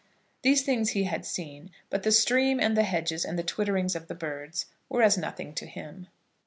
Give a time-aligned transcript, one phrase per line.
[0.41, 4.07] These things he had seen, but the stream, and the hedges, and the twittering of
[4.07, 6.07] the birds, were as nothing to him.